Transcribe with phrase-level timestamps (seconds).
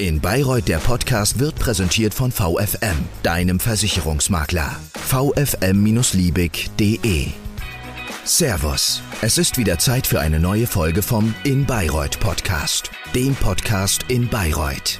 [0.00, 4.74] In Bayreuth der Podcast wird präsentiert von VFM, deinem Versicherungsmakler.
[4.94, 7.26] vfm-liebig.de
[8.24, 14.06] Servus, es ist wieder Zeit für eine neue Folge vom In Bayreuth Podcast, dem Podcast
[14.08, 14.98] in Bayreuth.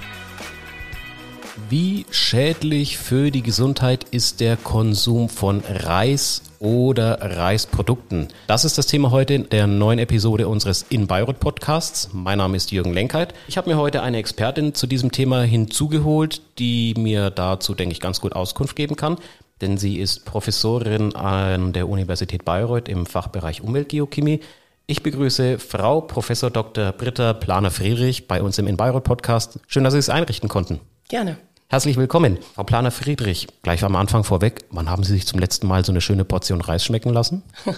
[1.71, 8.27] Wie schädlich für die Gesundheit ist der Konsum von Reis oder Reisprodukten?
[8.49, 12.11] Das ist das Thema heute in der neuen Episode unseres In Bayreuth Podcasts.
[12.13, 13.35] Mein Name ist Jürgen Lenkheit.
[13.47, 18.01] Ich habe mir heute eine Expertin zu diesem Thema hinzugeholt, die mir dazu, denke ich,
[18.01, 19.17] ganz gut Auskunft geben kann.
[19.61, 24.41] Denn sie ist Professorin an der Universität Bayreuth im Fachbereich Umweltgeochemie.
[24.89, 26.91] Ich begrüße Frau Professor Dr.
[26.91, 29.61] Britta Planer-Friedrich bei uns im In Bayreuth Podcast.
[29.69, 30.81] Schön, dass Sie es einrichten konnten.
[31.09, 31.39] Gerne.
[31.73, 33.47] Herzlich willkommen, Frau Planer Friedrich.
[33.63, 36.61] Gleich am Anfang vorweg, wann haben Sie sich zum letzten Mal so eine schöne Portion
[36.61, 37.45] Reis schmecken lassen?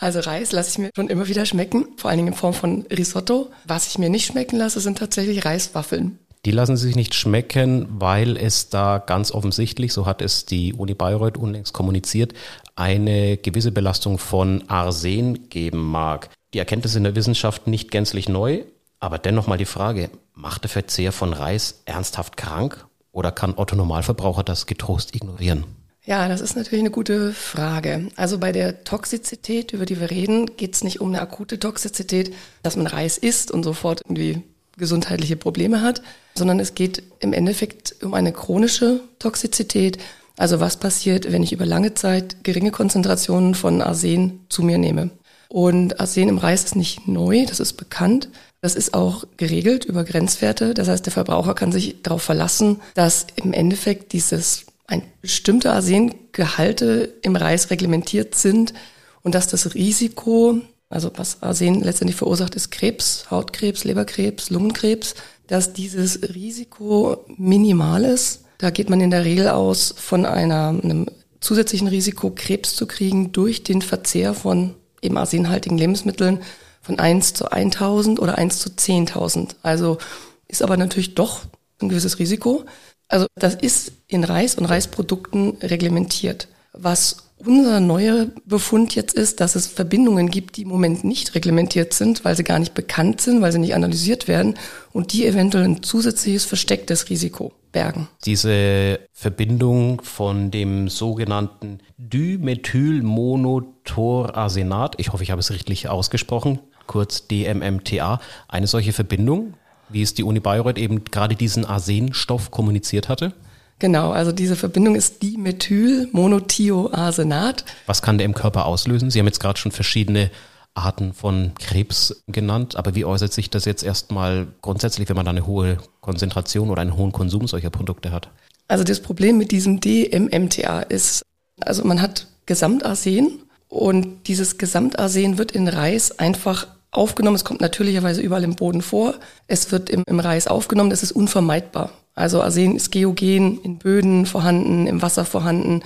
[0.00, 2.84] Also Reis lasse ich mir schon immer wieder schmecken, vor allen Dingen in Form von
[2.90, 3.52] Risotto.
[3.64, 6.18] Was ich mir nicht schmecken lasse, sind tatsächlich Reiswaffeln.
[6.44, 10.94] Die lassen sich nicht schmecken, weil es da ganz offensichtlich, so hat es die Uni
[10.94, 12.32] Bayreuth unlängst kommuniziert,
[12.74, 16.28] eine gewisse Belastung von Arsen geben mag.
[16.54, 18.64] Die Erkenntnis in der Wissenschaft nicht gänzlich neu,
[18.98, 23.76] aber dennoch mal die Frage, macht der Verzehr von Reis ernsthaft krank oder kann Otto
[23.76, 25.64] Normalverbraucher das getrost ignorieren?
[26.08, 28.08] Ja, das ist natürlich eine gute Frage.
[28.16, 32.34] Also bei der Toxizität, über die wir reden, geht es nicht um eine akute Toxizität,
[32.62, 34.42] dass man Reis isst und sofort irgendwie
[34.78, 36.00] gesundheitliche Probleme hat,
[36.34, 39.98] sondern es geht im Endeffekt um eine chronische Toxizität.
[40.38, 45.10] Also was passiert, wenn ich über lange Zeit geringe Konzentrationen von Arsen zu mir nehme.
[45.48, 48.30] Und Arsen im Reis ist nicht neu, das ist bekannt.
[48.60, 50.74] Das ist auch geregelt über Grenzwerte.
[50.74, 57.14] Das heißt, der Verbraucher kann sich darauf verlassen, dass im Endeffekt dieses ein bestimmte Arsengehalte
[57.22, 58.74] im Reis reglementiert sind
[59.22, 65.14] und dass das Risiko, also was Arsen letztendlich verursacht, ist Krebs, Hautkrebs, Leberkrebs, Lungenkrebs,
[65.46, 68.44] dass dieses Risiko minimal ist.
[68.58, 71.06] Da geht man in der Regel aus von einer, einem
[71.40, 76.40] zusätzlichen Risiko, Krebs zu kriegen durch den Verzehr von eben arsenhaltigen Lebensmitteln
[76.80, 79.56] von 1 zu 1000 oder 1 zu 10.000.
[79.62, 79.98] Also
[80.46, 81.40] ist aber natürlich doch
[81.80, 82.64] ein gewisses Risiko.
[83.08, 86.48] Also das ist in Reis und Reisprodukten reglementiert.
[86.72, 91.92] Was unser neuer Befund jetzt ist, dass es Verbindungen gibt, die im Moment nicht reglementiert
[91.94, 94.54] sind, weil sie gar nicht bekannt sind, weil sie nicht analysiert werden
[94.92, 98.08] und die eventuell ein zusätzliches verstecktes Risiko bergen.
[98.24, 108.20] Diese Verbindung von dem sogenannten Dimethylmonotorarsenat, ich hoffe, ich habe es richtig ausgesprochen, kurz DMMTA,
[108.48, 109.54] eine solche Verbindung,
[109.88, 113.32] wie es die Uni Bayreuth eben gerade diesen Arsenstoff kommuniziert hatte?
[113.78, 117.64] Genau, also diese Verbindung ist Dimethylmonothioarsenat.
[117.86, 119.10] Was kann der im Körper auslösen?
[119.10, 120.32] Sie haben jetzt gerade schon verschiedene
[120.74, 125.30] Arten von Krebs genannt, aber wie äußert sich das jetzt erstmal grundsätzlich, wenn man da
[125.30, 128.30] eine hohe Konzentration oder einen hohen Konsum solcher Produkte hat?
[128.68, 131.22] Also das Problem mit diesem DMMTA ist,
[131.60, 137.36] also man hat Gesamtarsen und dieses Gesamtarsen wird in Reis einfach aufgenommen.
[137.36, 139.14] Es kommt natürlicherweise überall im Boden vor.
[139.46, 140.90] Es wird im, im Reis aufgenommen.
[140.90, 141.90] Das ist unvermeidbar.
[142.14, 145.82] Also Arsen ist geogen in Böden vorhanden, im Wasser vorhanden.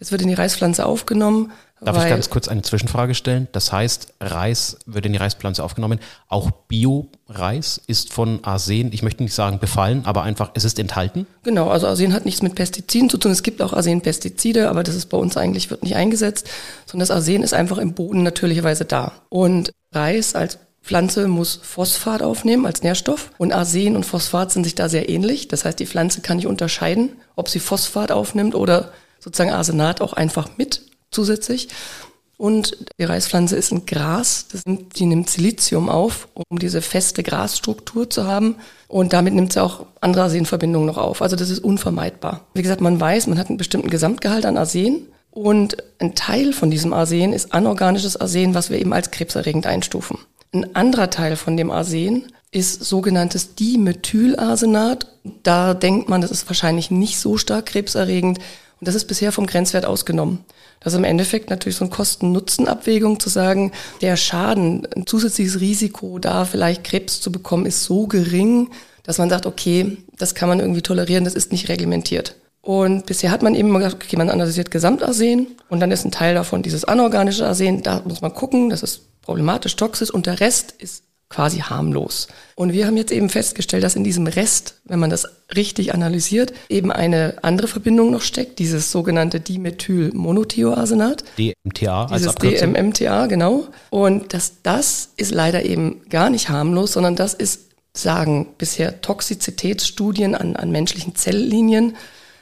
[0.00, 1.52] Es wird in die Reispflanze aufgenommen.
[1.80, 3.46] Darf ich ganz kurz eine Zwischenfrage stellen?
[3.52, 6.00] Das heißt, Reis wird in die Reispflanze aufgenommen.
[6.26, 11.26] Auch Bio-Reis ist von Arsen, ich möchte nicht sagen befallen, aber einfach, es ist enthalten?
[11.44, 13.30] Genau, also Arsen hat nichts mit Pestiziden zu tun.
[13.30, 16.48] Es gibt auch Arsenpestizide, aber das ist bei uns eigentlich, wird nicht eingesetzt,
[16.86, 19.12] sondern das Arsen ist einfach im Boden natürlicherweise da.
[19.28, 24.74] Und Reis als Pflanze muss Phosphat aufnehmen als Nährstoff und Arsen und Phosphat sind sich
[24.74, 25.48] da sehr ähnlich.
[25.48, 30.14] Das heißt, die Pflanze kann nicht unterscheiden, ob sie Phosphat aufnimmt oder sozusagen Arsenat auch
[30.14, 31.68] einfach mit zusätzlich.
[32.38, 38.08] Und die Reispflanze ist ein Gras, nimmt, die nimmt Silizium auf, um diese feste Grasstruktur
[38.08, 38.54] zu haben.
[38.86, 41.20] Und damit nimmt sie auch andere Arsenverbindungen noch auf.
[41.20, 42.46] Also das ist unvermeidbar.
[42.54, 45.08] Wie gesagt, man weiß, man hat einen bestimmten Gesamtgehalt an Arsen.
[45.38, 50.18] Und ein Teil von diesem Arsen ist anorganisches Arsen, was wir eben als krebserregend einstufen.
[50.52, 55.06] Ein anderer Teil von dem Arsen ist sogenanntes Dimethylarsenat.
[55.44, 58.38] Da denkt man, das ist wahrscheinlich nicht so stark krebserregend.
[58.38, 60.44] Und das ist bisher vom Grenzwert ausgenommen.
[60.80, 63.70] Das ist im Endeffekt natürlich so eine Kosten-Nutzen-Abwägung zu sagen,
[64.00, 68.70] der Schaden, ein zusätzliches Risiko, da vielleicht Krebs zu bekommen, ist so gering,
[69.04, 72.34] dass man sagt, okay, das kann man irgendwie tolerieren, das ist nicht reglementiert.
[72.60, 76.10] Und bisher hat man eben immer gesagt, okay, man analysiert Gesamtarsen und dann ist ein
[76.10, 80.40] Teil davon dieses anorganische Arsen, da muss man gucken, das ist problematisch, toxisch und der
[80.40, 82.28] Rest ist quasi harmlos.
[82.54, 86.54] Und wir haben jetzt eben festgestellt, dass in diesem Rest, wenn man das richtig analysiert,
[86.68, 91.24] eben eine andere Verbindung noch steckt, dieses sogenannte Dimethylmonothioarsenat.
[91.38, 93.68] DMTA als Dieses DMMTA, genau.
[93.90, 100.34] Und dass das ist leider eben gar nicht harmlos, sondern das ist sagen bisher Toxizitätsstudien
[100.34, 101.96] an, an menschlichen Zelllinien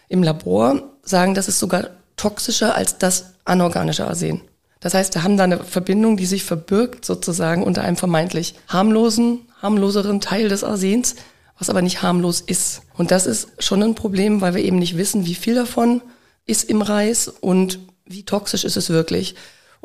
[0.08, 4.42] im Labor, sagen, das ist sogar toxischer als das anorganische Arsen.
[4.80, 9.40] Das heißt, wir haben da eine Verbindung, die sich verbirgt sozusagen unter einem vermeintlich harmlosen,
[9.60, 11.16] harmloseren Teil des Arsens,
[11.58, 12.82] was aber nicht harmlos ist.
[12.94, 16.02] Und das ist schon ein Problem, weil wir eben nicht wissen, wie viel davon
[16.46, 19.34] ist im Reis und wie toxisch ist es wirklich.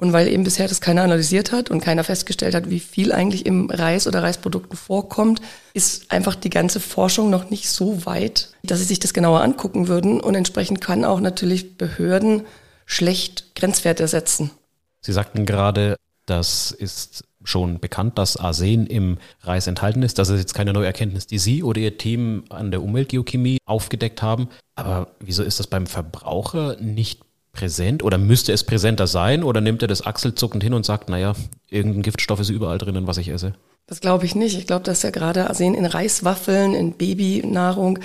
[0.02, 3.46] Und weil eben bisher das keiner analysiert hat und keiner festgestellt hat, wie viel eigentlich
[3.46, 5.42] im Reis oder Reisprodukten vorkommt,
[5.76, 9.88] ist einfach die ganze Forschung noch nicht so weit, dass sie sich das genauer angucken
[9.88, 10.20] würden.
[10.20, 12.42] Und entsprechend kann auch natürlich Behörden
[12.88, 14.50] schlecht Grenzwerte setzen.
[15.02, 20.18] Sie sagten gerade, das ist schon bekannt, dass Arsen im Reis enthalten ist.
[20.18, 24.24] Das ist jetzt keine neue Erkenntnis, die Sie oder Ihr Team an der Umweltgeochemie aufgedeckt
[24.24, 24.50] haben.
[24.74, 27.22] Aber wieso ist das beim Verbraucher nicht
[27.54, 31.34] präsent oder müsste es präsenter sein oder nimmt er das achselzuckend hin und sagt, naja,
[31.70, 33.54] irgendein Giftstoff ist überall drinnen, was ich esse?
[33.88, 34.58] Das glaube ich nicht.
[34.58, 38.00] Ich glaube, dass ja gerade Arsen in Reiswaffeln, in Babynahrung,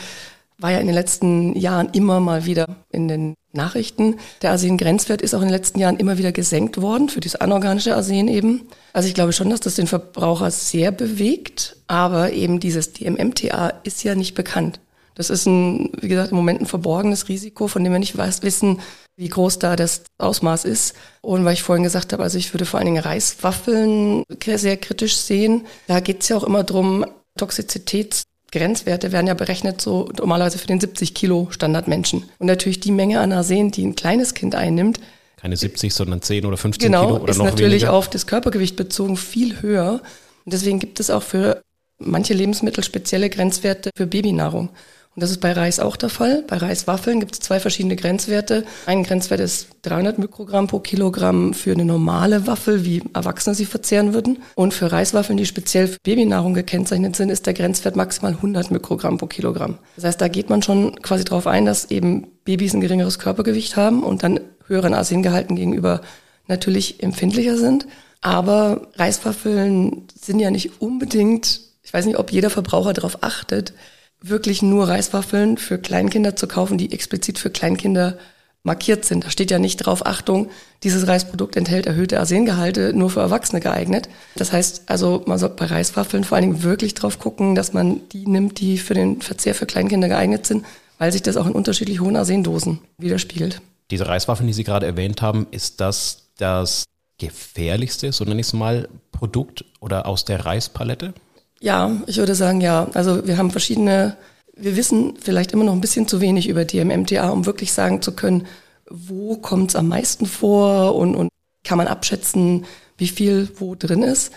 [0.58, 4.16] war ja in den letzten Jahren immer mal wieder in den Nachrichten.
[4.43, 7.94] Der Arsen-Grenzwert ist auch in den letzten Jahren immer wieder gesenkt worden für dieses anorganische
[7.94, 8.62] Arsen eben.
[8.93, 14.02] Also ich glaube schon, dass das den Verbraucher sehr bewegt, aber eben dieses DMMTA ist
[14.02, 14.81] ja nicht bekannt.
[15.17, 18.81] Das ist ein, wie gesagt, im Moment ein verborgenes Risiko, von dem wir nicht wissen,
[19.17, 20.95] wie groß da das Ausmaß ist.
[21.23, 25.17] Und weil ich vorhin gesagt habe, also ich würde vor allen Dingen Reiswaffeln sehr kritisch
[25.17, 25.67] sehen.
[25.89, 27.07] Da geht es ja auch immer drum,
[27.39, 32.25] Toxizitätsgrenzwerte werden ja berechnet so normalerweise für den 70 Kilo Standardmenschen.
[32.39, 35.01] Und natürlich die Menge an Arsen, die ein kleines Kind einnimmt,
[35.37, 37.93] keine 70, sondern 10 oder 15 genau, Kilo oder ist noch natürlich weniger.
[37.93, 40.01] auf das Körpergewicht bezogen viel höher.
[40.45, 41.63] Und deswegen gibt es auch für
[41.99, 44.71] manche Lebensmittel spezielle Grenzwerte für Babynahrung.
[45.17, 46.45] Und das ist bei Reis auch der Fall.
[46.47, 48.67] Bei Reiswaffeln gibt es zwei verschiedene Grenzwerte.
[48.85, 54.13] Ein Grenzwert ist 300 Mikrogramm pro Kilogramm für eine normale Waffel, wie Erwachsene sie verzehren
[54.13, 54.43] würden.
[54.57, 59.17] Und für Reiswaffeln, die speziell für Babynahrung gekennzeichnet sind, ist der Grenzwert maximal 100 Mikrogramm
[59.17, 59.79] pro Kilogramm.
[59.95, 63.75] Das heißt, da geht man schon quasi darauf ein, dass eben Babys ein geringeres Körpergewicht
[63.75, 66.03] haben und dann höheren Arsengehalten gegenüber
[66.47, 67.87] natürlich empfindlicher sind.
[68.21, 73.73] Aber Reiswaffeln sind ja nicht unbedingt, ich weiß nicht, ob jeder Verbraucher darauf achtet,
[74.21, 78.19] wirklich nur Reiswaffeln für Kleinkinder zu kaufen, die explizit für Kleinkinder
[78.67, 79.25] markiert sind.
[79.25, 80.51] Da steht ja nicht drauf, Achtung,
[80.83, 84.09] dieses Reisprodukt enthält erhöhte Arsengehalte, nur für Erwachsene geeignet.
[84.35, 88.01] Das heißt also, man sollte bei Reiswaffeln vor allen Dingen wirklich drauf gucken, dass man
[88.11, 90.67] die nimmt, die für den Verzehr für Kleinkinder geeignet sind,
[90.99, 93.63] weil sich das auch in unterschiedlich hohen Arsendosen widerspiegelt.
[93.91, 96.85] Diese Reiswaffeln, die Sie gerade erwähnt haben, ist das das
[97.19, 101.15] gefährlichste, so nenne ich es mal, Produkt oder aus der Reispalette?
[101.61, 102.88] Ja, ich würde sagen ja.
[102.94, 104.17] Also wir haben verschiedene,
[104.55, 108.12] wir wissen vielleicht immer noch ein bisschen zu wenig über DMMTA, um wirklich sagen zu
[108.12, 108.47] können,
[108.88, 111.29] wo kommt es am meisten vor und, und
[111.64, 112.64] kann man abschätzen,
[112.99, 114.32] wie viel wo drin ist.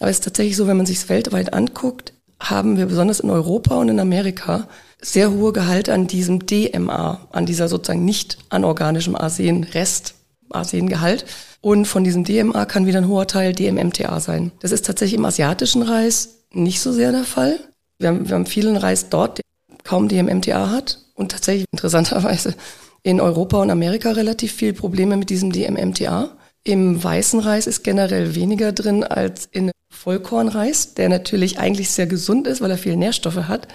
[0.00, 3.76] Aber es ist tatsächlich so, wenn man sich weltweit anguckt, haben wir besonders in Europa
[3.76, 4.68] und in Amerika
[5.00, 10.14] sehr hohe Gehalt an diesem DMA, an dieser sozusagen nicht anorganischen Arsen, Rest,
[10.50, 11.24] Arsengehalt.
[11.60, 14.52] Und von diesem DMA kann wieder ein hoher Teil DMMTA sein.
[14.60, 17.58] Das ist tatsächlich im asiatischen Reis nicht so sehr der Fall.
[17.98, 19.44] Wir haben, wir haben vielen Reis dort, der
[19.84, 22.54] kaum DMMTA hat und tatsächlich interessanterweise
[23.02, 26.36] in Europa und Amerika relativ viel Probleme mit diesem DMMTA.
[26.64, 32.46] Im weißen Reis ist generell weniger drin als in Vollkornreis, der natürlich eigentlich sehr gesund
[32.46, 33.68] ist, weil er viel Nährstoffe hat.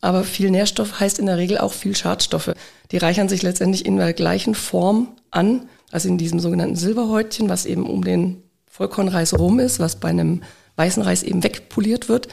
[0.00, 2.54] Aber viel Nährstoff heißt in der Regel auch viel Schadstoffe.
[2.90, 7.66] Die reichern sich letztendlich in der gleichen Form an, also in diesem sogenannten Silberhäutchen, was
[7.66, 10.42] eben um den Vollkornreis rum ist, was bei einem
[10.80, 12.28] weißen Reis eben wegpoliert wird.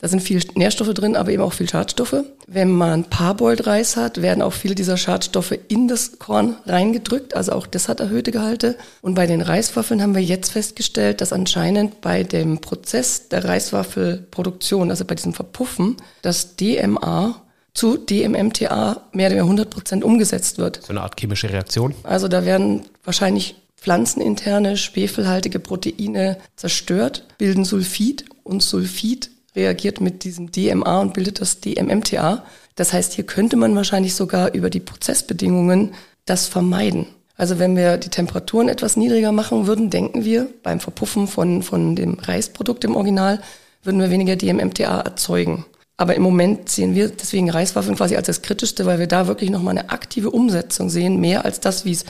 [0.00, 2.22] Da sind viel Nährstoffe drin, aber eben auch viel Schadstoffe.
[2.46, 7.34] Wenn man Parboiled-Reis hat, werden auch viele dieser Schadstoffe in das Korn reingedrückt.
[7.34, 8.76] Also auch das hat erhöhte Gehalte.
[9.02, 14.90] Und bei den Reiswaffeln haben wir jetzt festgestellt, dass anscheinend bei dem Prozess der Reiswaffelproduktion,
[14.90, 17.42] also bei diesem Verpuffen, das DMA
[17.74, 20.80] zu DMMTA mehr oder weniger 100 Prozent umgesetzt wird.
[20.84, 21.92] So eine Art chemische Reaktion?
[22.04, 30.50] Also da werden wahrscheinlich pflanzeninterne schwefelhaltige Proteine zerstört, bilden Sulfid und Sulfid reagiert mit diesem
[30.52, 32.44] DMA und bildet das DMMTA.
[32.74, 35.94] Das heißt, hier könnte man wahrscheinlich sogar über die Prozessbedingungen
[36.26, 37.06] das vermeiden.
[37.36, 41.94] Also wenn wir die Temperaturen etwas niedriger machen würden, denken wir beim Verpuffen von, von
[41.94, 43.40] dem Reisprodukt im Original,
[43.82, 45.64] würden wir weniger DMMTA erzeugen.
[45.96, 49.50] Aber im Moment sehen wir deswegen Reiswaffeln quasi als das Kritischste, weil wir da wirklich
[49.50, 52.04] nochmal eine aktive Umsetzung sehen, mehr als das, wie es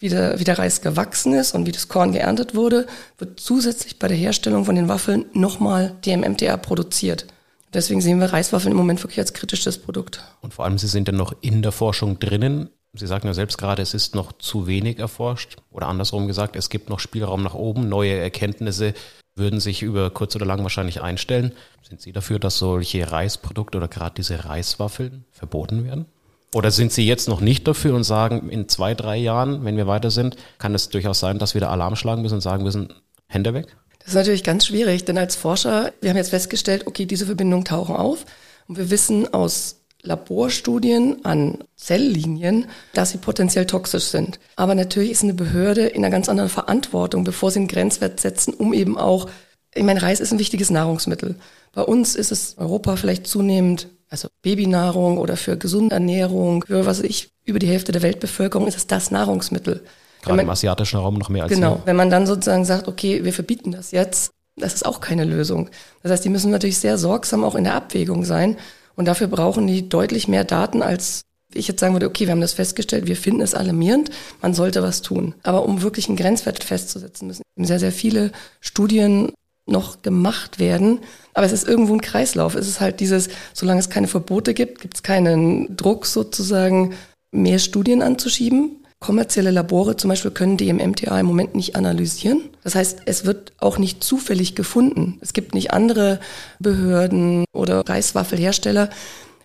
[0.00, 2.86] wie der, wie der Reis gewachsen ist und wie das Korn geerntet wurde,
[3.18, 7.26] wird zusätzlich bei der Herstellung von den Waffeln nochmal DMMTA produziert.
[7.72, 10.24] Deswegen sehen wir Reiswaffeln im Moment wirklich als kritisches Produkt.
[10.40, 12.70] Und vor allem, Sie sind ja noch in der Forschung drinnen.
[12.94, 15.58] Sie sagten ja selbst gerade, es ist noch zu wenig erforscht.
[15.70, 18.94] Oder andersrum gesagt, es gibt noch Spielraum nach oben, neue Erkenntnisse
[19.36, 21.52] würden sich über kurz oder lang wahrscheinlich einstellen.
[21.82, 26.06] Sind Sie dafür, dass solche Reisprodukte oder gerade diese Reiswaffeln verboten werden?
[26.52, 29.86] Oder sind Sie jetzt noch nicht dafür und sagen, in zwei, drei Jahren, wenn wir
[29.86, 32.92] weiter sind, kann es durchaus sein, dass wir da Alarm schlagen müssen und sagen müssen,
[33.26, 33.76] Hände weg?
[34.00, 37.64] Das ist natürlich ganz schwierig, denn als Forscher, wir haben jetzt festgestellt, okay, diese Verbindungen
[37.64, 38.24] tauchen auf
[38.66, 44.40] und wir wissen aus Laborstudien an Zelllinien, dass sie potenziell toxisch sind.
[44.56, 48.54] Aber natürlich ist eine Behörde in einer ganz anderen Verantwortung, bevor sie einen Grenzwert setzen,
[48.54, 49.28] um eben auch,
[49.74, 51.36] ich meine, Reis ist ein wichtiges Nahrungsmittel.
[51.72, 56.98] Bei uns ist es Europa vielleicht zunehmend also Babynahrung oder für gesunde Ernährung, für was
[56.98, 59.84] weiß ich, über die Hälfte der Weltbevölkerung ist es das Nahrungsmittel.
[60.22, 61.82] Gerade man, im asiatischen Raum noch mehr als Genau, hier.
[61.86, 65.70] wenn man dann sozusagen sagt, okay, wir verbieten das jetzt, das ist auch keine Lösung.
[66.02, 68.56] Das heißt, die müssen natürlich sehr sorgsam auch in der Abwägung sein
[68.96, 71.22] und dafür brauchen die deutlich mehr Daten als
[71.52, 74.10] ich jetzt sagen würde, okay, wir haben das festgestellt, wir finden es alarmierend,
[74.40, 75.34] man sollte was tun.
[75.42, 79.32] Aber um wirklich einen Grenzwert festzusetzen, müssen sehr, sehr viele Studien
[79.70, 81.00] noch gemacht werden.
[81.34, 82.54] Aber es ist irgendwo ein Kreislauf.
[82.54, 86.94] Es ist halt dieses, solange es keine Verbote gibt, gibt es keinen Druck sozusagen,
[87.32, 88.76] mehr Studien anzuschieben.
[88.98, 92.42] Kommerzielle Labore zum Beispiel können DMMTA im Moment nicht analysieren.
[92.62, 95.18] Das heißt, es wird auch nicht zufällig gefunden.
[95.22, 96.20] Es gibt nicht andere
[96.58, 98.90] Behörden oder Reiswaffelhersteller,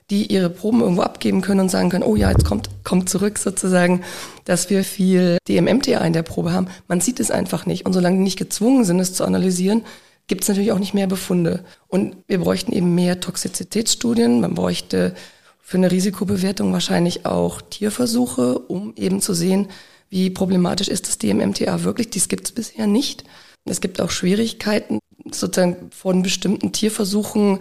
[0.10, 3.38] die ihre Proben irgendwo abgeben können und sagen können, oh ja, jetzt kommt, kommt zurück
[3.38, 4.02] sozusagen,
[4.44, 6.68] dass wir viel DMMTA in der Probe haben.
[6.88, 7.86] Man sieht es einfach nicht.
[7.86, 9.84] Und solange die nicht gezwungen sind, es zu analysieren,
[10.28, 11.64] gibt es natürlich auch nicht mehr Befunde.
[11.88, 14.42] Und wir bräuchten eben mehr Toxizitätsstudien.
[14.42, 15.14] Man bräuchte
[15.62, 19.68] für eine Risikobewertung wahrscheinlich auch Tierversuche, um eben zu sehen,
[20.10, 22.10] wie problematisch ist das DMMTA wirklich.
[22.10, 23.24] Dies gibt es bisher nicht.
[23.66, 25.00] Es gibt auch Schwierigkeiten,
[25.32, 27.60] sozusagen von bestimmten Tierversuchen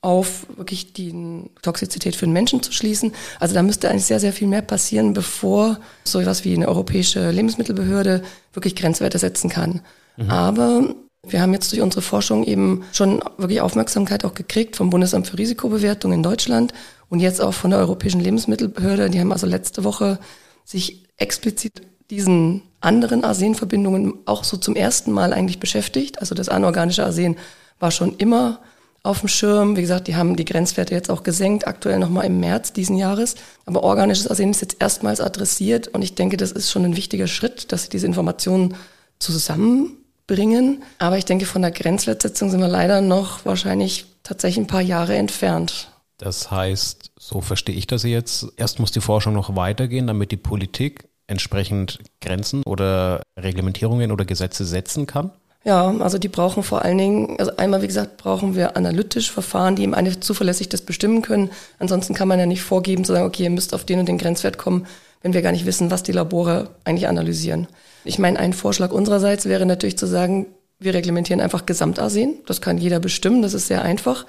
[0.00, 3.12] auf wirklich die Toxizität für den Menschen zu schließen.
[3.40, 7.30] Also da müsste eigentlich sehr, sehr viel mehr passieren, bevor so etwas wie eine europäische
[7.30, 9.80] Lebensmittelbehörde wirklich Grenzwerte setzen kann.
[10.16, 10.30] Mhm.
[10.30, 10.94] Aber
[11.28, 15.38] wir haben jetzt durch unsere Forschung eben schon wirklich Aufmerksamkeit auch gekriegt vom Bundesamt für
[15.38, 16.72] Risikobewertung in Deutschland
[17.08, 19.10] und jetzt auch von der Europäischen Lebensmittelbehörde.
[19.10, 20.18] Die haben also letzte Woche
[20.64, 26.20] sich explizit diesen anderen Arsenverbindungen auch so zum ersten Mal eigentlich beschäftigt.
[26.20, 27.36] Also das anorganische Arsen
[27.78, 28.60] war schon immer
[29.02, 29.76] auf dem Schirm.
[29.76, 33.36] Wie gesagt, die haben die Grenzwerte jetzt auch gesenkt, aktuell nochmal im März diesen Jahres.
[33.66, 37.26] Aber organisches Arsen ist jetzt erstmals adressiert und ich denke, das ist schon ein wichtiger
[37.26, 38.74] Schritt, dass sie diese Informationen
[39.18, 40.82] zusammen bringen.
[40.98, 45.16] Aber ich denke, von der Grenzwertsetzung sind wir leider noch wahrscheinlich tatsächlich ein paar Jahre
[45.16, 45.90] entfernt.
[46.18, 50.36] Das heißt, so verstehe ich das jetzt, erst muss die Forschung noch weitergehen, damit die
[50.36, 55.30] Politik entsprechend Grenzen oder Reglementierungen oder Gesetze setzen kann?
[55.64, 59.76] Ja, also die brauchen vor allen Dingen, also einmal wie gesagt, brauchen wir analytisch Verfahren,
[59.76, 61.50] die eben eine zuverlässig das bestimmen können.
[61.78, 64.18] Ansonsten kann man ja nicht vorgeben zu sagen, okay, ihr müsst auf den und den
[64.18, 64.86] Grenzwert kommen,
[65.24, 67.66] wenn wir gar nicht wissen, was die Labore eigentlich analysieren.
[68.04, 70.46] Ich meine, ein Vorschlag unsererseits wäre natürlich zu sagen,
[70.78, 72.42] wir reglementieren einfach Gesamtarsen.
[72.46, 74.26] Das kann jeder bestimmen, das ist sehr einfach.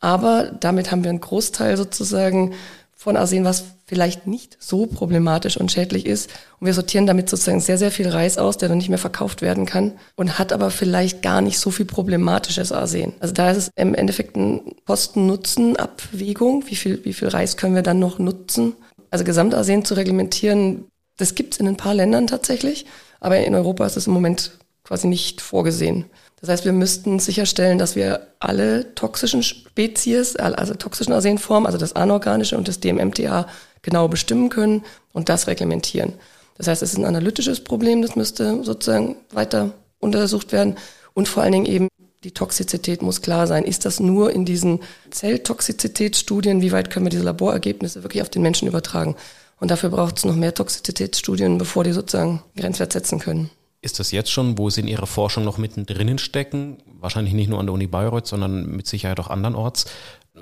[0.00, 2.52] Aber damit haben wir einen Großteil sozusagen
[2.94, 6.30] von Arsen, was vielleicht nicht so problematisch und schädlich ist.
[6.60, 9.40] Und wir sortieren damit sozusagen sehr, sehr viel Reis aus, der dann nicht mehr verkauft
[9.40, 13.14] werden kann und hat aber vielleicht gar nicht so viel problematisches Arsen.
[13.20, 16.64] Also da ist es im Endeffekt eine Kosten-Nutzen-Abwägung.
[16.66, 18.74] Wie viel, wie viel Reis können wir dann noch nutzen?
[19.14, 20.86] Also Gesamtarsen zu reglementieren,
[21.18, 22.84] das gibt es in ein paar Ländern tatsächlich.
[23.20, 26.06] Aber in Europa ist es im Moment quasi nicht vorgesehen.
[26.40, 31.92] Das heißt, wir müssten sicherstellen, dass wir alle toxischen Spezies, also toxischen Arsenformen, also das
[31.92, 33.46] anorganische und das DMMTA
[33.82, 36.14] genau bestimmen können und das reglementieren.
[36.58, 40.74] Das heißt, es ist ein analytisches Problem, das müsste sozusagen weiter untersucht werden
[41.12, 41.88] und vor allen Dingen eben
[42.24, 43.64] die Toxizität muss klar sein.
[43.64, 46.62] Ist das nur in diesen Zelltoxizitätsstudien?
[46.62, 49.14] Wie weit können wir diese Laborergebnisse wirklich auf den Menschen übertragen?
[49.60, 53.50] Und dafür braucht es noch mehr Toxizitätsstudien, bevor die sozusagen Grenzwert setzen können.
[53.82, 57.60] Ist das jetzt schon, wo Sie in Ihrer Forschung noch mittendrin stecken, wahrscheinlich nicht nur
[57.60, 59.84] an der Uni Bayreuth, sondern mit Sicherheit auch andernorts,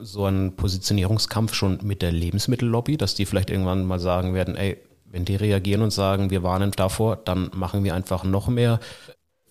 [0.01, 4.79] so ein Positionierungskampf schon mit der Lebensmittellobby, dass die vielleicht irgendwann mal sagen werden, ey,
[5.05, 8.81] wenn die reagieren und sagen, wir warnen davor, dann machen wir einfach noch mehr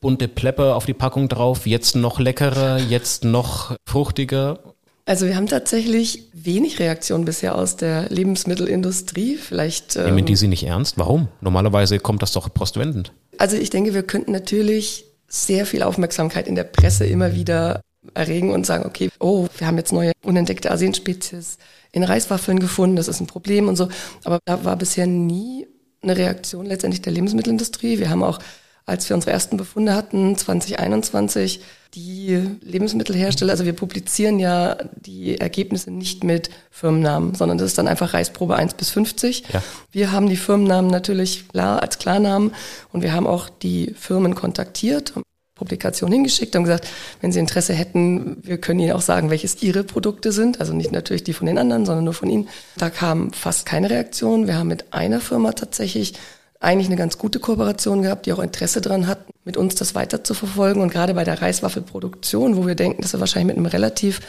[0.01, 4.60] bunte Pleppe auf die Packung drauf, jetzt noch leckerer, jetzt noch fruchtiger
[5.05, 9.36] also wir haben tatsächlich wenig Reaktion bisher aus der Lebensmittelindustrie.
[9.36, 10.98] Vielleicht nehmen ähm, die Sie nicht ernst.
[10.98, 11.27] Warum?
[11.41, 13.12] Normalerweise kommt das doch postwendend.
[13.38, 17.81] Also ich denke, wir könnten natürlich sehr viel Aufmerksamkeit in der Presse immer wieder
[18.13, 21.58] erregen und sagen, okay, oh, wir haben jetzt neue unentdeckte Arsenspezies
[21.91, 23.89] in Reiswaffeln gefunden, das ist ein Problem und so.
[24.24, 25.67] Aber da war bisher nie
[26.01, 28.00] eine Reaktion letztendlich der Lebensmittelindustrie.
[28.00, 28.39] Wir haben auch,
[28.86, 31.62] als wir unsere ersten Befunde hatten, 2021,
[31.94, 37.88] die Lebensmittelhersteller, also wir publizieren ja die Ergebnisse nicht mit Firmennamen, sondern das ist dann
[37.88, 39.44] einfach Reisprobe 1 bis 50.
[39.52, 39.62] Ja.
[39.92, 42.54] Wir haben die Firmennamen natürlich klar als Klarnamen
[42.94, 45.14] und wir haben auch die Firmen kontaktiert,
[45.62, 46.88] Publikation hingeschickt und gesagt,
[47.20, 50.60] wenn Sie Interesse hätten, wir können Ihnen auch sagen, welches Ihre Produkte sind.
[50.60, 52.50] Also nicht natürlich die von den anderen, sondern nur von Ihnen.
[52.78, 54.48] Da kam fast keine Reaktion.
[54.48, 56.16] Wir haben mit einer Firma tatsächlich
[56.62, 60.24] eigentlich eine ganz gute Kooperation gehabt, die auch Interesse daran hat, mit uns das weiter
[60.24, 60.82] zu verfolgen.
[60.82, 64.22] Und gerade bei der Reiswaffelproduktion, wo wir denken, dass wir wahrscheinlich mit einem relativ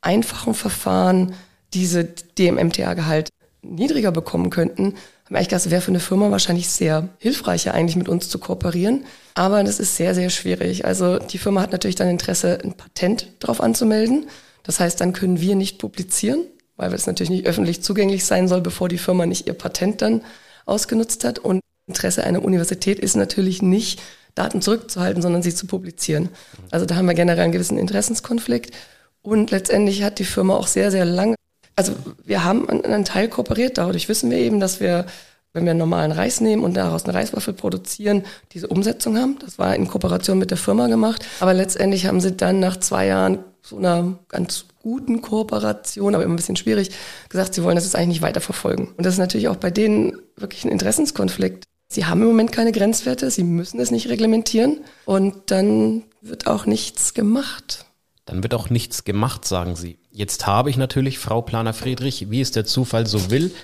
[0.00, 1.34] einfachen Verfahren
[1.72, 3.30] diese DMMTA-Gehalt
[3.62, 4.94] niedriger bekommen könnten,
[5.24, 8.38] haben eigentlich gedacht, es wäre für eine Firma wahrscheinlich sehr hilfreicher, eigentlich mit uns zu
[8.38, 9.04] kooperieren.
[9.34, 10.84] Aber das ist sehr, sehr schwierig.
[10.84, 14.26] Also die Firma hat natürlich dann Interesse, ein Patent drauf anzumelden.
[14.64, 16.40] Das heißt, dann können wir nicht publizieren,
[16.76, 20.22] weil es natürlich nicht öffentlich zugänglich sein soll, bevor die Firma nicht ihr Patent dann
[20.66, 21.38] ausgenutzt hat.
[21.38, 24.00] Und Interesse einer Universität ist natürlich nicht,
[24.34, 26.28] Daten zurückzuhalten, sondern sie zu publizieren.
[26.70, 28.74] Also da haben wir generell einen gewissen Interessenskonflikt.
[29.22, 31.34] Und letztendlich hat die Firma auch sehr, sehr lange,
[31.74, 31.92] also
[32.24, 35.06] wir haben einen Teil kooperiert, dadurch wissen wir eben, dass wir,
[35.52, 39.38] wenn wir einen normalen Reis nehmen und daraus eine Reiswaffel produzieren, diese Umsetzung haben.
[39.40, 41.24] Das war in Kooperation mit der Firma gemacht.
[41.40, 46.34] Aber letztendlich haben sie dann nach zwei Jahren so einer ganz guten Kooperation, aber immer
[46.34, 46.90] ein bisschen schwierig,
[47.28, 48.88] gesagt, sie wollen das jetzt eigentlich nicht weiterverfolgen.
[48.96, 51.64] Und das ist natürlich auch bei denen wirklich ein Interessenskonflikt.
[51.90, 56.66] Sie haben im Moment keine Grenzwerte, sie müssen es nicht reglementieren und dann wird auch
[56.66, 57.86] nichts gemacht.
[58.26, 59.98] Dann wird auch nichts gemacht, sagen Sie.
[60.10, 63.54] Jetzt habe ich natürlich, Frau Planer Friedrich, wie es der Zufall so will,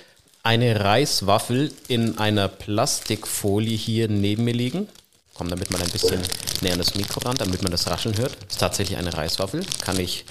[0.41, 4.87] eine Reiswaffel in einer Plastikfolie hier neben mir liegen.
[5.35, 6.21] Komm, damit man ein bisschen
[6.61, 8.37] näher an das Mikro ran, damit man das Rascheln hört.
[8.49, 9.63] Ist tatsächlich eine Reiswaffel.
[9.81, 10.25] Kann ich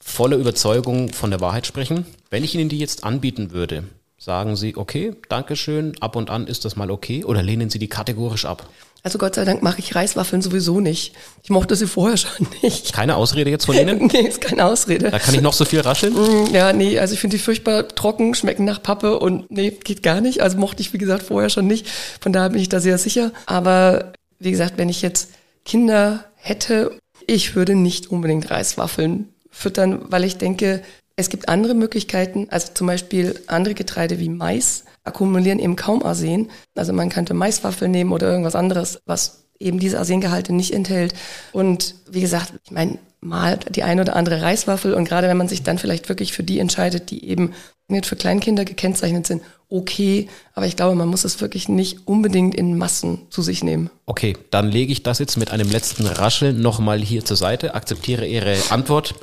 [0.00, 2.06] voller Überzeugung von der Wahrheit sprechen.
[2.30, 3.84] Wenn ich Ihnen die jetzt anbieten würde,
[4.20, 7.88] sagen Sie, okay, Dankeschön, ab und an ist das mal okay oder lehnen Sie die
[7.88, 8.68] kategorisch ab?
[9.02, 11.14] Also Gott sei Dank mache ich Reiswaffeln sowieso nicht.
[11.42, 12.92] Ich mochte sie vorher schon nicht.
[12.92, 14.06] Keine Ausrede jetzt von Ihnen?
[14.12, 15.10] nee, ist keine Ausrede.
[15.10, 16.12] Da kann ich noch so viel rascheln?
[16.12, 20.02] Mm, ja, nee, also ich finde die furchtbar trocken, schmecken nach Pappe und nee, geht
[20.02, 20.42] gar nicht.
[20.42, 21.88] Also mochte ich, wie gesagt, vorher schon nicht.
[22.20, 23.32] Von daher bin ich da sehr sicher.
[23.46, 25.30] Aber wie gesagt, wenn ich jetzt
[25.64, 30.82] Kinder hätte, ich würde nicht unbedingt Reiswaffeln füttern, weil ich denke,
[31.20, 36.50] es gibt andere Möglichkeiten, also zum Beispiel andere Getreide wie Mais akkumulieren eben kaum Arsen.
[36.74, 41.14] Also man könnte Maiswaffeln nehmen oder irgendwas anderes, was eben diese Arsengehalte nicht enthält.
[41.52, 45.48] Und wie gesagt, ich meine, mal die eine oder andere Reiswaffel und gerade wenn man
[45.48, 47.52] sich dann vielleicht wirklich für die entscheidet, die eben
[47.88, 52.54] nicht für Kleinkinder gekennzeichnet sind, okay, aber ich glaube, man muss es wirklich nicht unbedingt
[52.54, 53.90] in Massen zu sich nehmen.
[54.06, 58.26] Okay, dann lege ich das jetzt mit einem letzten Rascheln nochmal hier zur Seite, akzeptiere
[58.26, 59.14] Ihre Antwort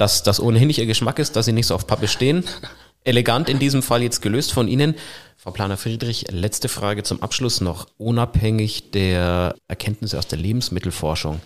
[0.00, 2.44] dass das ohnehin nicht ihr Geschmack ist, dass sie nicht so auf Pappe stehen.
[3.04, 4.94] Elegant in diesem Fall jetzt gelöst von Ihnen.
[5.36, 7.86] Frau Planer Friedrich, letzte Frage zum Abschluss noch.
[7.98, 11.40] Unabhängig der Erkenntnisse aus der Lebensmittelforschung,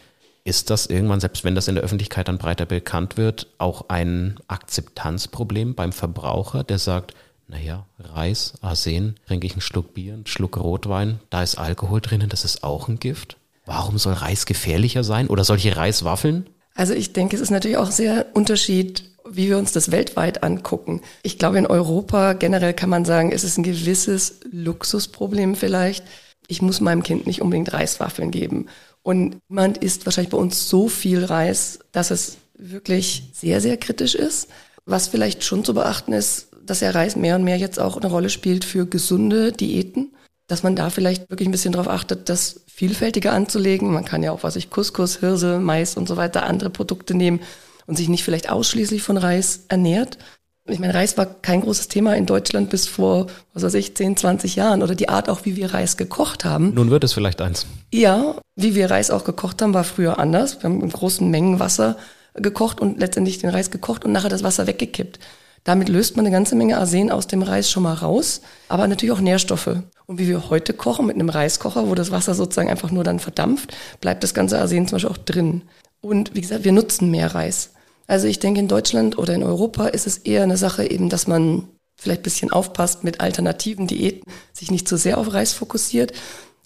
[0.45, 4.37] ist das irgendwann, selbst wenn das in der Öffentlichkeit dann breiter bekannt wird, auch ein
[4.47, 7.15] Akzeptanzproblem beim Verbraucher, der sagt,
[7.49, 12.29] naja, Reis, Arsen, trinke ich einen Schluck Bier, einen Schluck Rotwein, da ist Alkohol drinnen,
[12.29, 13.37] das ist auch ein Gift?
[13.67, 16.47] Warum soll Reis gefährlicher sein oder solche Reiswaffeln?
[16.75, 21.01] Also ich denke, es ist natürlich auch sehr Unterschied, wie wir uns das weltweit angucken.
[21.23, 26.05] Ich glaube, in Europa generell kann man sagen, es ist ein gewisses Luxusproblem vielleicht.
[26.47, 28.67] Ich muss meinem Kind nicht unbedingt Reiswaffeln geben.
[29.03, 34.15] Und man isst wahrscheinlich bei uns so viel Reis, dass es wirklich sehr, sehr kritisch
[34.15, 34.49] ist.
[34.85, 38.11] Was vielleicht schon zu beachten ist, dass ja Reis mehr und mehr jetzt auch eine
[38.11, 40.13] Rolle spielt für gesunde Diäten
[40.47, 43.93] dass man da vielleicht wirklich ein bisschen darauf achtet, das vielfältiger anzulegen.
[43.93, 47.41] Man kann ja auch, was ich, Couscous, Hirse, Mais und so weiter, andere Produkte nehmen
[47.87, 50.19] und sich nicht vielleicht ausschließlich von Reis ernährt.
[50.67, 54.17] Ich meine, Reis war kein großes Thema in Deutschland bis vor, was weiß ich, 10,
[54.17, 56.73] 20 Jahren oder die Art auch, wie wir Reis gekocht haben.
[56.73, 57.67] Nun wird es vielleicht eins.
[57.93, 60.63] Ja, wie wir Reis auch gekocht haben, war früher anders.
[60.63, 61.99] Wir haben in großen Mengen Wasser
[62.33, 65.19] gekocht und letztendlich den Reis gekocht und nachher das Wasser weggekippt.
[65.65, 69.13] Damit löst man eine ganze Menge Arsen aus dem Reis schon mal raus, aber natürlich
[69.13, 69.79] auch Nährstoffe.
[70.07, 73.19] Und wie wir heute kochen mit einem Reiskocher, wo das Wasser sozusagen einfach nur dann
[73.19, 75.63] verdampft, bleibt das ganze Arsen zum Beispiel auch drin.
[76.03, 77.71] Und wie gesagt, wir nutzen mehr Reis.
[78.07, 81.27] Also ich denke, in Deutschland oder in Europa ist es eher eine Sache eben, dass
[81.27, 86.13] man vielleicht ein bisschen aufpasst mit alternativen Diäten, sich nicht zu sehr auf Reis fokussiert.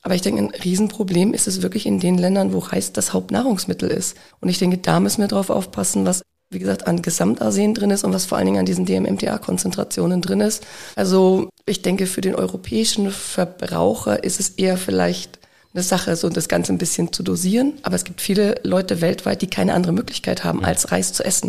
[0.02, 3.90] Aber ich denke, ein Riesenproblem ist es wirklich in den Ländern, wo Reis das Hauptnahrungsmittel
[3.90, 4.16] ist.
[4.40, 8.04] Und ich denke, da müssen wir drauf aufpassen, was wie gesagt, an Gesamtarsen drin ist
[8.04, 10.66] und was vor allen Dingen an diesen DMMTA-Konzentrationen drin ist.
[10.96, 15.38] Also ich denke, für den europäischen Verbraucher ist es eher vielleicht
[15.74, 17.74] eine Sache, so das Ganze ein bisschen zu dosieren.
[17.82, 21.48] Aber es gibt viele Leute weltweit, die keine andere Möglichkeit haben, als Reis zu essen.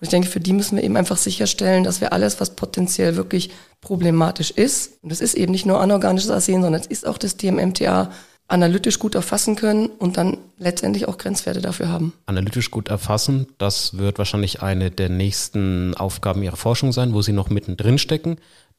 [0.00, 3.16] Und ich denke, für die müssen wir eben einfach sicherstellen, dass wir alles, was potenziell
[3.16, 7.18] wirklich problematisch ist, und es ist eben nicht nur anorganisches Arsen, sondern es ist auch
[7.18, 8.10] das DMMTA,
[8.48, 12.14] analytisch gut erfassen können und dann letztendlich auch Grenzwerte dafür haben.
[12.26, 17.32] Analytisch gut erfassen, das wird wahrscheinlich eine der nächsten Aufgaben Ihrer Forschung sein, wo Sie
[17.32, 18.38] noch mittendrin stecken.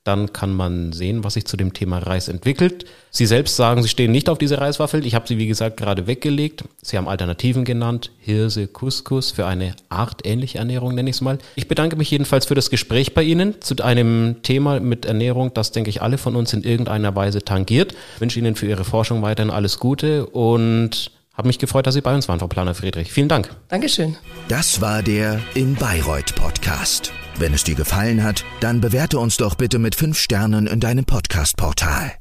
[0.10, 2.86] Dann kann man sehen, was sich zu dem Thema Reis entwickelt.
[3.12, 5.06] Sie selbst sagen, Sie stehen nicht auf diese Reiswaffel.
[5.06, 6.63] Ich habe sie, wie gesagt, gerade weggelegt.
[6.82, 8.10] Sie haben Alternativen genannt.
[8.17, 11.38] Hirse, Couscous für eine artähnliche Ernährung, nenne ich es mal.
[11.54, 15.72] Ich bedanke mich jedenfalls für das Gespräch bei Ihnen zu einem Thema mit Ernährung, das,
[15.72, 17.93] denke ich, alle von uns in irgendeiner Weise tangiert.
[18.15, 22.02] Ich wünsche Ihnen für Ihre Forschung weiterhin alles Gute und habe mich gefreut, dass Sie
[22.02, 23.12] bei uns waren, Frau Planer Friedrich.
[23.12, 23.52] Vielen Dank.
[23.67, 24.17] Dankeschön.
[24.48, 27.13] Das war der In Bayreuth Podcast.
[27.39, 31.06] Wenn es dir gefallen hat, dann bewerte uns doch bitte mit fünf Sternen in deinem
[31.06, 32.18] Podcast-Portal.